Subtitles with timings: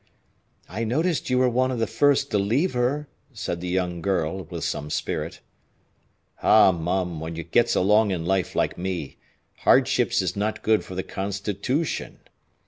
[0.67, 4.45] "I noticed you were one of the first to leave her," said the young girl,
[4.45, 5.41] with some spirit.
[6.41, 9.17] "Ah, mum, when you gets along in life like me,
[9.57, 12.17] hardships is not good for the constitootion.